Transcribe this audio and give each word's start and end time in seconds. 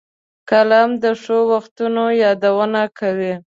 قلم 0.49 0.89
د 1.03 1.05
ښو 1.21 1.37
وختونو 1.51 2.03
یادونه 2.23 2.81
کوي 2.99 3.33